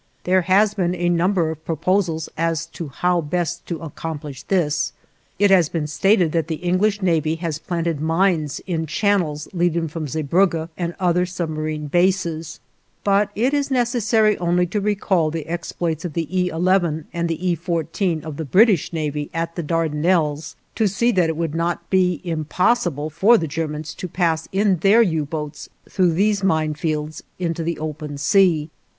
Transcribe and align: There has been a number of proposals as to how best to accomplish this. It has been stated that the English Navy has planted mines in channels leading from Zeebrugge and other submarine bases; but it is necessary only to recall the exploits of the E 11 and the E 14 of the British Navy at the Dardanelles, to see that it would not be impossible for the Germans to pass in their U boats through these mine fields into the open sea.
There 0.23 0.41
has 0.41 0.73
been 0.73 0.95
a 0.95 1.09
number 1.09 1.51
of 1.51 1.63
proposals 1.63 2.27
as 2.35 2.65
to 2.65 2.87
how 2.87 3.21
best 3.21 3.67
to 3.67 3.83
accomplish 3.83 4.41
this. 4.41 4.93
It 5.37 5.51
has 5.51 5.69
been 5.69 5.85
stated 5.85 6.31
that 6.31 6.47
the 6.47 6.55
English 6.55 7.03
Navy 7.03 7.35
has 7.35 7.59
planted 7.59 8.01
mines 8.01 8.59
in 8.65 8.87
channels 8.87 9.47
leading 9.53 9.87
from 9.87 10.07
Zeebrugge 10.07 10.69
and 10.75 10.95
other 10.99 11.27
submarine 11.27 11.85
bases; 11.85 12.59
but 13.03 13.29
it 13.35 13.53
is 13.53 13.69
necessary 13.69 14.35
only 14.39 14.65
to 14.65 14.81
recall 14.81 15.29
the 15.29 15.45
exploits 15.45 16.03
of 16.03 16.13
the 16.13 16.25
E 16.35 16.47
11 16.49 17.05
and 17.13 17.29
the 17.29 17.49
E 17.51 17.53
14 17.53 18.23
of 18.23 18.37
the 18.37 18.43
British 18.43 18.91
Navy 18.91 19.29
at 19.35 19.55
the 19.55 19.61
Dardanelles, 19.61 20.55
to 20.73 20.87
see 20.87 21.11
that 21.11 21.29
it 21.29 21.37
would 21.37 21.53
not 21.53 21.87
be 21.91 22.21
impossible 22.23 23.11
for 23.11 23.37
the 23.37 23.45
Germans 23.47 23.93
to 23.93 24.07
pass 24.07 24.47
in 24.51 24.77
their 24.77 25.03
U 25.03 25.25
boats 25.25 25.69
through 25.87 26.13
these 26.13 26.43
mine 26.43 26.73
fields 26.73 27.21
into 27.37 27.61
the 27.63 27.77
open 27.77 28.17
sea. 28.17 28.71